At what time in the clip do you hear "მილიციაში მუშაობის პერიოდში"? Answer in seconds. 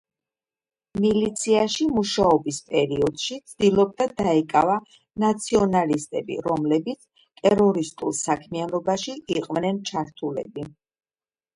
1.01-3.37